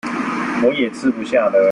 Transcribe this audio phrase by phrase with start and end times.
[0.63, 1.61] 我也吃不下了